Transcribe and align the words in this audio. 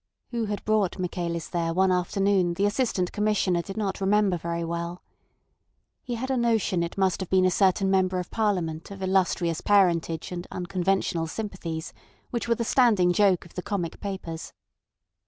Who 0.31 0.45
had 0.45 0.65
brought 0.65 0.97
Michaelis 0.97 1.47
there 1.49 1.75
one 1.75 1.91
afternoon 1.91 2.55
the 2.55 2.65
Assistant 2.65 3.11
Commissioner 3.11 3.61
did 3.61 3.77
not 3.77 4.01
remember 4.01 4.35
very 4.35 4.63
well. 4.63 5.03
He 6.01 6.15
had 6.15 6.31
a 6.31 6.37
notion 6.37 6.81
it 6.81 6.97
must 6.97 7.19
have 7.19 7.29
been 7.29 7.45
a 7.45 7.51
certain 7.51 7.91
Member 7.91 8.17
of 8.17 8.31
Parliament 8.31 8.89
of 8.89 9.03
illustrious 9.03 9.61
parentage 9.61 10.31
and 10.31 10.47
unconventional 10.49 11.27
sympathies, 11.27 11.93
which 12.31 12.47
were 12.47 12.55
the 12.55 12.63
standing 12.63 13.13
joke 13.13 13.45
of 13.45 13.53
the 13.53 13.61
comic 13.61 13.99
papers. 13.99 14.53